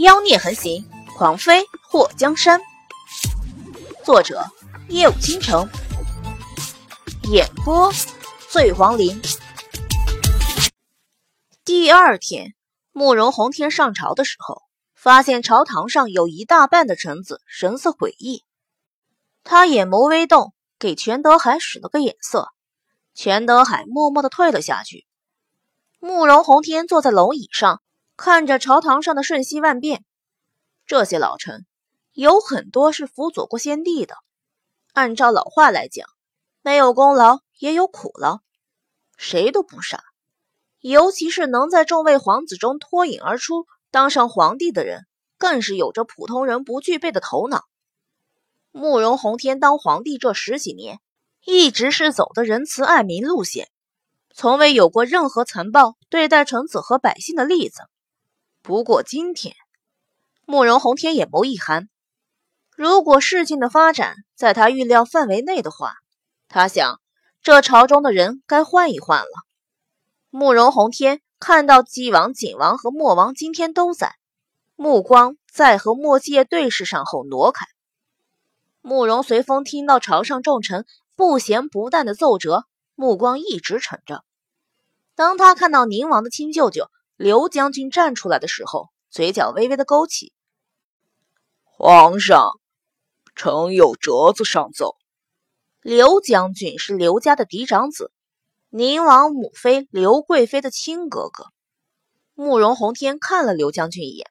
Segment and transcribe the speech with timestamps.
[0.00, 0.82] 妖孽横行，
[1.14, 2.58] 狂妃祸江山。
[4.02, 4.42] 作者：
[4.88, 5.68] 夜舞倾城，
[7.30, 7.92] 演播：
[8.48, 9.20] 醉黄林。
[11.66, 12.54] 第二天，
[12.92, 14.62] 慕容宏天上朝的时候，
[14.94, 18.42] 发现朝堂上有一大半的臣子神色诡异。
[19.44, 22.48] 他眼眸微动，给全德海使了个眼色，
[23.12, 25.06] 全德海默默的退了下去。
[25.98, 27.82] 慕容宏天坐在龙椅上。
[28.22, 30.04] 看着朝堂上的瞬息万变，
[30.84, 31.64] 这些老臣
[32.12, 34.14] 有很多是辅佐过先帝的。
[34.92, 36.06] 按照老话来讲，
[36.60, 38.40] 没有功劳也有苦劳，
[39.16, 40.04] 谁都不傻。
[40.80, 45.06] 尤其是能在众位皇子中脱颖而出，当上皇帝的人，
[45.38, 47.64] 更是有着普通人不具备的头脑。
[48.70, 51.00] 慕容宏天当皇帝这十几年，
[51.42, 53.70] 一直是走的仁慈爱民路线，
[54.34, 57.84] 从未有过任何残暴对待臣子和百姓的例子。
[58.62, 59.54] 不过今天，
[60.44, 61.88] 慕容宏天眼眸一寒。
[62.76, 65.94] 如果事情的发展在他预料范围内的话，
[66.46, 67.00] 他想
[67.42, 69.30] 这朝中的人该换一换了。
[70.28, 74.14] 慕容宏天看到纪王、景王和莫王今天都在，
[74.76, 77.64] 目光在和莫继业对视上后挪开。
[78.82, 80.84] 慕容随风听到朝上众臣
[81.16, 84.22] 不咸不淡的奏折，目光一直沉着。
[85.14, 86.90] 当他看到宁王的亲舅舅。
[87.20, 90.32] 刘将军站出来的时候，嘴角微微的勾起。
[91.64, 92.58] 皇上，
[93.34, 94.96] 臣有折子上奏。
[95.82, 98.10] 刘将军是刘家的嫡长子，
[98.70, 101.48] 宁王母妃刘贵妃的亲哥哥。
[102.32, 104.30] 慕容宏天看了刘将军一眼，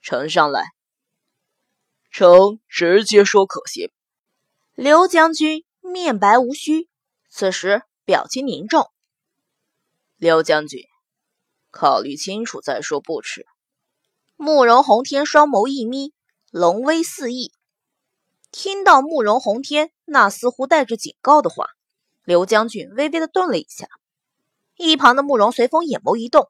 [0.00, 0.66] 呈上来。
[2.12, 3.90] 臣直接说可行。
[4.76, 6.88] 刘将军面白无须，
[7.28, 8.88] 此时表情凝重。
[10.16, 10.84] 刘将军。
[11.74, 13.46] 考虑清楚再说不迟。
[14.36, 16.14] 慕容宏天双眸一眯，
[16.52, 17.52] 龙威四溢。
[18.52, 21.66] 听到慕容宏天那似乎带着警告的话，
[22.22, 23.88] 刘将军微微的顿了一下。
[24.76, 26.48] 一旁的慕容随风眼眸一动，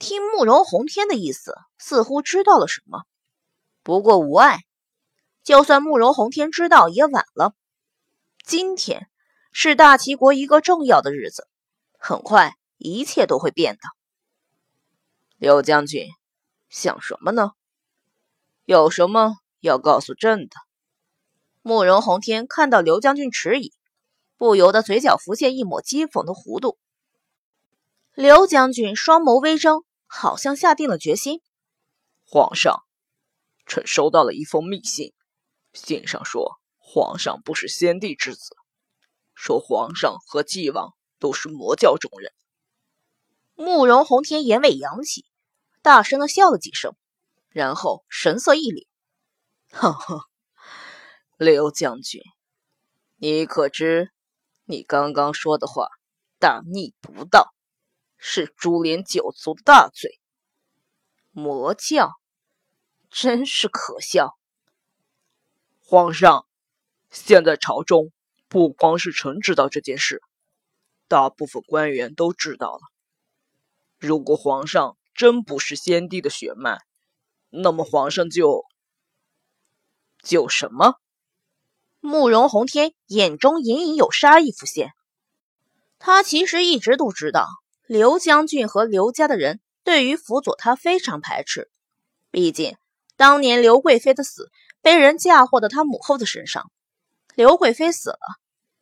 [0.00, 3.04] 听慕容宏天的意思，似乎知道了什么。
[3.84, 4.58] 不过无碍，
[5.44, 7.54] 就算慕容宏天知道也晚了。
[8.44, 9.08] 今天
[9.52, 11.46] 是大齐国一个重要的日子，
[11.96, 14.01] 很快一切都会变的。
[15.42, 16.06] 刘将军，
[16.68, 17.50] 想什么呢？
[18.64, 20.54] 有什么要告诉朕的？
[21.62, 23.72] 慕容宏天看到刘将军迟疑，
[24.36, 26.78] 不由得嘴角浮现一抹讥讽的弧度。
[28.14, 31.42] 刘将军双眸微睁，好像下定了决心。
[32.24, 32.84] 皇上，
[33.66, 35.12] 臣收到了一封密信，
[35.72, 38.54] 信上说皇上不是先帝之子，
[39.34, 42.32] 说皇上和纪王都是魔教中人。
[43.56, 45.26] 慕容宏天眼尾扬起。
[45.82, 46.94] 大声的笑了几声，
[47.48, 48.86] 然后神色一凛
[49.72, 50.28] ：“呵呵，
[51.36, 52.22] 刘将军，
[53.16, 54.12] 你可知
[54.64, 55.88] 你刚刚说的话
[56.38, 57.52] 大逆不道，
[58.16, 60.20] 是株连九族的大罪？
[61.32, 62.12] 魔教，
[63.10, 64.38] 真是可笑！
[65.80, 66.46] 皇上，
[67.10, 68.12] 现在朝中
[68.46, 70.22] 不光是臣知道这件事，
[71.08, 72.80] 大部分官员都知道了。
[73.98, 76.78] 如果皇上……”真不是先帝的血脉，
[77.50, 78.64] 那么皇上就
[80.22, 80.94] 就什么？
[82.00, 84.92] 慕容宏天眼中隐隐有杀意浮现。
[85.98, 87.46] 他其实一直都知道，
[87.86, 91.70] 刘将军和刘家的人对于辅佐他非常排斥。
[92.30, 92.76] 毕竟
[93.16, 96.72] 当年刘贵妃的死被人嫁祸到他母后的身上，
[97.36, 98.18] 刘贵妃死了，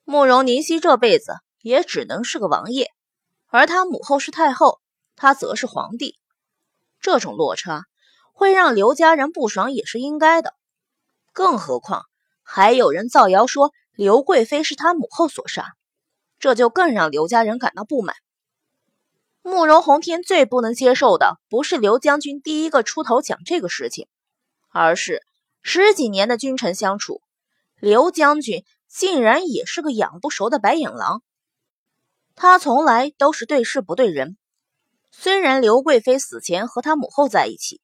[0.05, 2.91] 慕容宁熙这辈子也只能是个王爷，
[3.49, 4.81] 而他母后是太后，
[5.17, 6.20] 他则是皇帝。
[7.00, 7.84] 这种落差
[8.33, 10.55] 会让刘家人不爽，也是应该的。
[11.33, 12.05] 更何况
[12.43, 15.75] 还有人造谣说刘贵妃是他母后所杀，
[16.39, 18.16] 这就更让刘家人感到不满。
[19.43, 24.07] 慕容宏天最不能接受的，不是刘将军第一个出头讲这个事情，
[24.69, 25.22] 而是
[25.63, 27.22] 十几年的君臣相处，
[27.78, 31.22] 刘将军竟然也是个养不熟的白眼狼。
[32.34, 34.36] 他从来都是对事不对人。
[35.10, 37.80] 虽然刘贵妃死前和她母后在一起，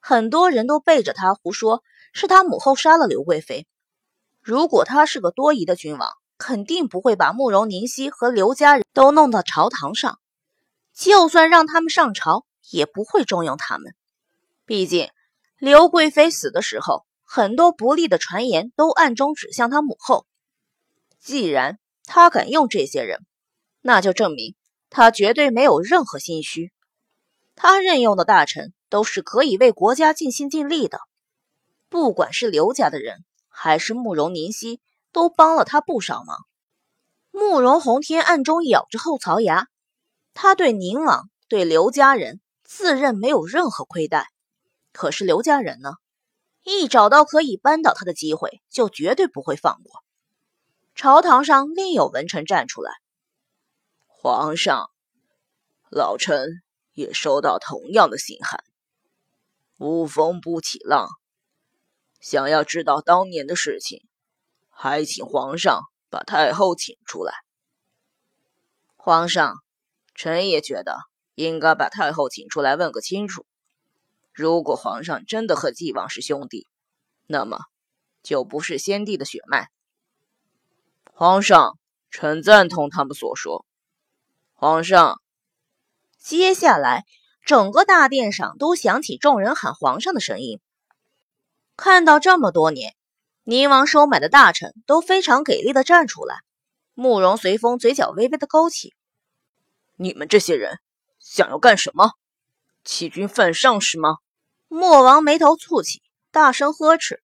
[0.00, 1.82] 很多人都背着他胡说，
[2.12, 3.66] 是他母后杀了刘贵妃。
[4.40, 10.18] 如果他是个多疑的君王，肯定不会把慕容宁熙和刘家人都弄到朝堂上。
[10.94, 13.94] 就算让他们上朝，也不会重用他们。
[14.64, 15.10] 毕竟
[15.58, 20.26] 刘贵妃死的时候，很多不利的传言都暗中指向他母后。
[21.20, 23.26] 既然他敢用这些人，
[23.80, 24.54] 那就证明。
[24.90, 26.72] 他绝对没有任何心虚，
[27.54, 31.00] 他任用的大臣都是可以为国家尽心尽力的。
[31.88, 34.80] 不管是刘家的人，还是慕容宁熙，
[35.12, 36.38] 都帮了他不少忙。
[37.30, 39.68] 慕容洪天暗中咬着后槽牙，
[40.34, 44.28] 他对宁王、对刘家人自认没有任何亏待。
[44.92, 45.92] 可是刘家人呢？
[46.64, 50.02] 一找到可以扳倒他的机会，就绝对不会放过。
[50.94, 52.92] 朝堂上另有文臣站出来
[54.20, 54.90] ：“皇上，
[55.90, 56.60] 老臣
[56.92, 58.64] 也收到同样的信函。
[59.78, 61.06] 无风不起浪，
[62.18, 64.04] 想要知道当年的事情，
[64.70, 67.32] 还请皇上把太后请出来。
[68.96, 69.54] 皇上，
[70.16, 70.98] 臣也觉得
[71.36, 73.46] 应该把太后请出来问个清楚。”
[74.34, 76.66] 如果皇上真的和纪王是兄弟，
[77.28, 77.60] 那么
[78.24, 79.68] 就不是先帝的血脉。
[81.12, 81.78] 皇上，
[82.10, 83.64] 臣赞同他们所说。
[84.60, 85.22] 皇上，
[86.18, 87.04] 接下来
[87.44, 90.58] 整个大殿上都响起众人喊皇上的声音。
[91.76, 92.96] 看到这么多年，
[93.44, 96.40] 宁王收买的大臣都非常给力的站出来。
[96.94, 98.96] 慕容随风嘴角微微的勾起
[99.94, 100.80] ：“你们这些人
[101.20, 102.14] 想要干什么？
[102.82, 104.16] 欺君犯上是吗？”
[104.66, 106.02] 莫王眉头蹙起，
[106.32, 107.22] 大声呵斥：“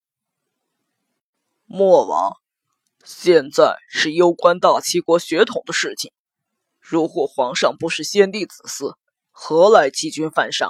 [1.67, 2.37] 莫王，
[3.03, 6.13] 现在是攸关大齐国血统的事情。
[6.87, 8.97] 如果皇上不是先帝子嗣，
[9.31, 10.69] 何来欺君犯上？”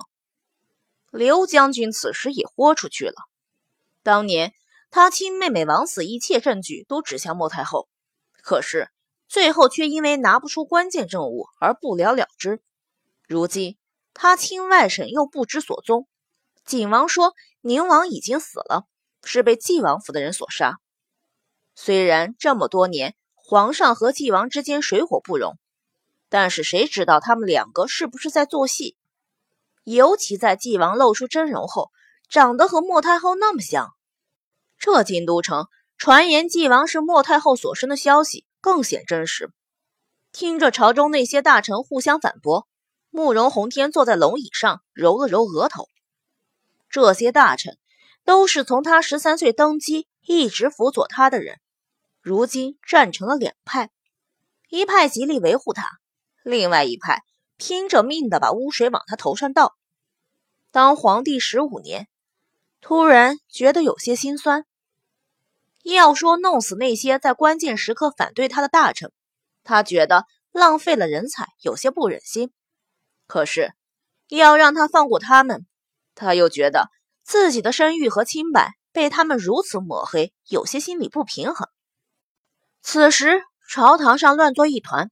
[1.10, 3.14] 刘将军此时也豁出去了。
[4.04, 4.54] 当年
[4.92, 7.88] 他亲妹妹枉死，一切证据都指向莫太后，
[8.42, 8.90] 可是
[9.28, 12.62] 最后却因为拿不出关键证物而不了了之。
[13.26, 13.76] 如今
[14.12, 16.06] 他亲外甥又不知所踪。
[16.64, 18.86] 景王说：“宁王已经死了，
[19.24, 20.78] 是被纪王府的人所杀。
[21.74, 25.58] 虽然这么多年，皇上和纪王之间水火不容，
[26.36, 28.96] 但是谁知道他们两个是不是在做戏？
[29.84, 31.92] 尤其在纪王露出真容后，
[32.28, 33.94] 长得和莫太后那么像。
[34.76, 39.52] 这京都城传言纪王是莫太后所生的消息更显真实。
[40.32, 42.66] 听着朝中那些大臣互相反驳，
[43.10, 45.88] 慕容宏天坐在龙椅上，揉了揉额头。”
[46.90, 47.78] 这些大臣
[48.24, 51.60] 都是从他十三岁登基一直辅佐他的人，
[52.20, 53.92] 如今站成了两派，
[54.68, 56.00] 一派极力维护他，
[56.44, 57.22] 另外一派
[57.56, 59.74] 拼着命的把污水往他头上倒。
[60.70, 62.06] 当皇帝十五年，
[62.80, 64.64] 突然觉得有些心酸。
[65.82, 69.10] 要说弄死那些在关键时刻反对他的大臣，
[69.64, 72.52] 他觉得浪费了人才，有些不忍心。
[73.26, 73.72] 可是
[74.28, 75.66] 要让他放过他们。
[76.14, 76.90] 他又觉得
[77.22, 81.68] 自己的声誉和清白被他们如此抹黑，有些心理不平衡。
[82.82, 85.10] 此时朝堂上乱作一团，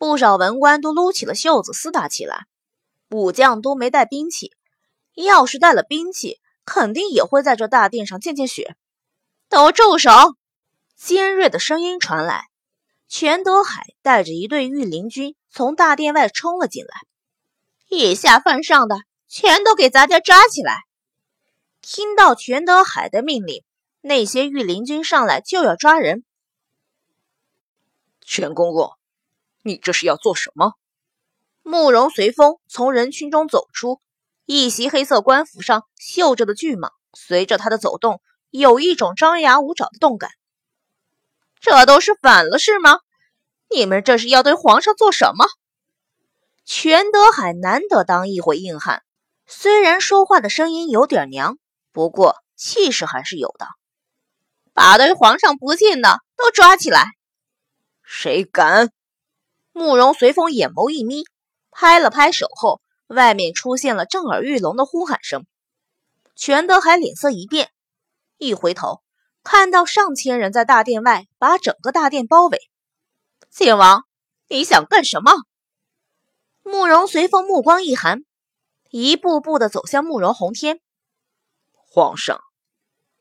[0.00, 2.46] 不少文官都撸起了袖子厮打起来。
[3.10, 4.54] 武将都没带兵器，
[5.14, 8.76] 要是带了兵器，肯定也会在这大殿上见见血。
[9.50, 10.10] 都住手！
[10.96, 12.46] 尖锐的声音传来，
[13.08, 17.02] 全德海带着一队御林军从大殿外冲了进来，
[17.90, 19.02] 以下犯上的。
[19.28, 20.80] 全都给咱家抓起来！
[21.82, 23.62] 听到全德海的命令，
[24.00, 26.24] 那些御林军上来就要抓人。
[28.22, 28.92] 全公公，
[29.62, 30.74] 你这是要做什么？
[31.62, 34.00] 慕容随风从人群中走出，
[34.46, 40.30] 一袭黑色官服上绣着的巨蟒，随着他的走动，有一种张牙舞爪的动感。
[41.60, 43.00] 这都是反了是吗？
[43.68, 45.46] 你们这是要对皇上做什么？
[46.64, 49.02] 全德海难得当一回硬汉。
[49.46, 51.58] 虽然说话的声音有点娘，
[51.92, 53.66] 不过气势还是有的。
[54.72, 57.04] 把对皇上不敬的都抓起来！
[58.02, 58.90] 谁敢？
[59.72, 61.24] 慕容随风眼眸一眯，
[61.70, 65.46] 拍了拍手后，外面出现了震耳欲聋的呼喊声。
[66.34, 67.70] 全德海脸色一变，
[68.38, 69.02] 一回头
[69.42, 72.58] 看到上千人在大殿外把整个大殿包围。
[73.50, 74.04] 靖王，
[74.48, 75.32] 你想干什么？
[76.62, 78.24] 慕容随风目光一寒。
[78.90, 80.80] 一步步的走向慕容宏天。
[81.72, 82.40] 皇上，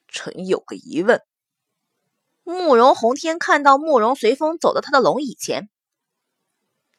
[0.08, 1.22] 臣有个疑问。
[2.44, 5.70] 慕容宏天看到慕容随风走到他的龙椅前，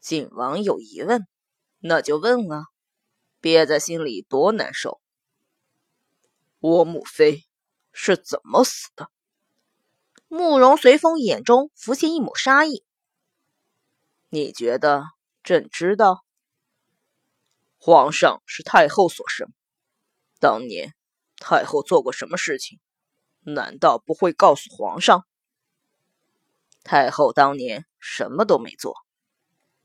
[0.00, 1.26] 靖王有疑问，
[1.78, 2.66] 那就问啊，
[3.40, 5.00] 憋在心里多难受。
[6.58, 7.44] 我母妃
[7.92, 9.10] 是怎么死的？
[10.28, 12.84] 慕容随风眼中浮现一抹杀意。
[14.28, 15.04] 你觉得
[15.42, 16.24] 朕知道？
[17.78, 19.52] 皇上是太后所生，
[20.38, 20.94] 当年
[21.36, 22.78] 太后做过什么事情？
[23.40, 25.26] 难道不会告诉皇上？
[26.84, 28.94] 太后当年什么都没做，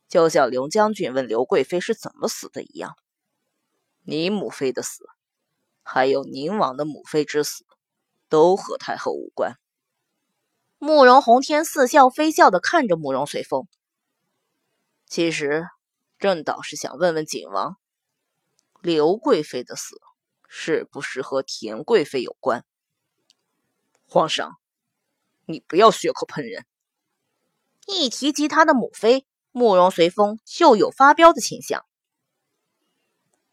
[0.08, 2.96] 就像刘将军问刘贵妃是怎么死的一样。
[4.04, 5.10] 你母妃的死，
[5.84, 7.66] 还有宁王的母妃之死，
[8.30, 9.58] 都和太后无关。
[10.78, 13.68] 慕容洪天似笑非笑的看着慕容随风。
[15.08, 15.68] 其实，
[16.20, 17.78] 朕倒是想问问景王，
[18.82, 20.00] 刘贵妃的死
[20.48, 22.64] 是不是和田贵妃有关？
[24.08, 24.60] 皇上，
[25.46, 26.66] 你不要血口喷人。
[27.88, 29.26] 一提及他的母妃，
[29.58, 31.86] 慕容随风就有发飙的倾向。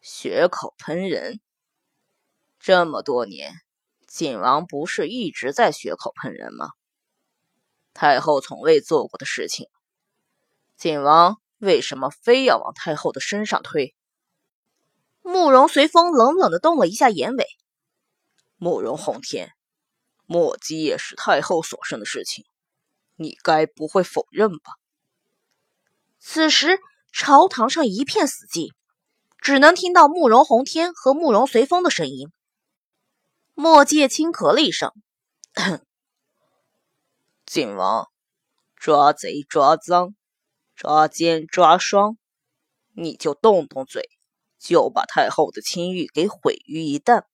[0.01, 1.39] 血口喷人，
[2.59, 3.53] 这么多年，
[4.05, 6.71] 景王不是一直在血口喷人吗？
[7.93, 9.69] 太后从未做过的事情，
[10.75, 13.95] 景王为什么非要往太后的身上推？
[15.21, 17.47] 慕容随风冷冷的动了一下眼尾。
[18.57, 19.53] 慕容宏天，
[20.25, 22.43] 莫姬也是太后所生的事情，
[23.15, 24.73] 你该不会否认吧？
[26.25, 26.79] 此时
[27.11, 28.71] 朝堂上一片死寂。
[29.39, 32.31] 只能听到慕容洪天和慕容随风的声音。
[33.53, 34.93] 莫介轻咳了一声
[37.45, 38.07] ：“晋王，
[38.77, 40.15] 抓贼抓赃，
[40.77, 42.17] 抓奸抓双，
[42.95, 44.09] 你就动动嘴，
[44.57, 47.25] 就把太后的清誉给毁于一旦。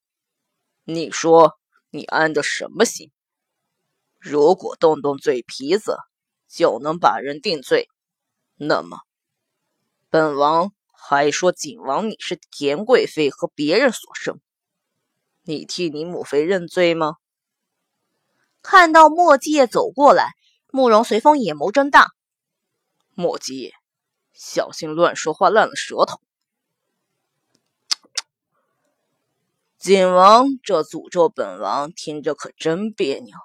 [0.82, 3.12] 你说你安的什么心？
[4.18, 5.96] 如果动动嘴皮子
[6.48, 7.88] 就能把人定罪，
[8.60, 9.00] 那么
[10.08, 14.38] 本王……”还说景王你是田贵妃和别人所生，
[15.42, 17.16] 你替你母妃认罪吗？
[18.62, 20.34] 看到莫继业走过来，
[20.70, 22.10] 慕容随风眼眸睁大。
[23.14, 23.72] 莫继业，
[24.32, 26.20] 小心乱说话烂了舌头。
[29.78, 33.36] 景王这诅咒本王听着可真别扭，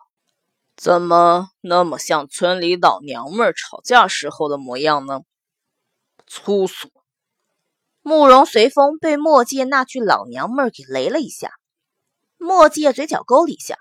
[0.76, 5.22] 怎么那么像村里老娘们吵架时候的模样呢？
[6.28, 6.92] 粗俗。
[8.02, 11.54] 慕容随风被莫介那句“老娘们儿”给雷了一下，
[12.38, 13.78] 莫介嘴角勾了一下。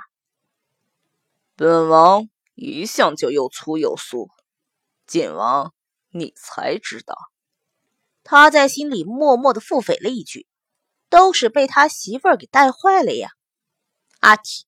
[1.57, 4.31] 本王一向就又粗又俗，
[5.07, 5.75] 晋王
[6.11, 7.17] 你才知道。
[8.23, 10.47] 他在心里默默的腹诽了一句
[11.11, 13.31] ：“都是被他媳妇儿给带坏了呀。”
[14.21, 14.63] 阿嚏！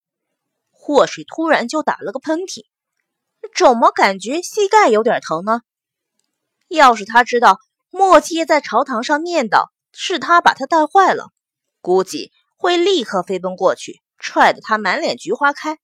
[0.87, 2.64] 祸水突然就打了个喷嚏，
[3.57, 5.62] 怎么感觉膝盖有点疼呢？
[6.69, 7.59] 要是他知道……
[7.90, 11.31] 莫七在朝堂上念叨是他把他带坏了，
[11.81, 15.78] 估计会立刻飞奔过去，踹得他满脸菊花开。